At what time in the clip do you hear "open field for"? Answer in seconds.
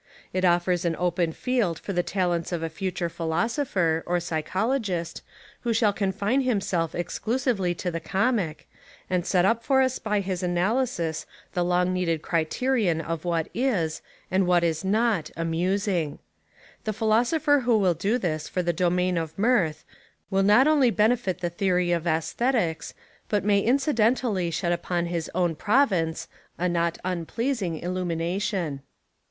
0.97-1.93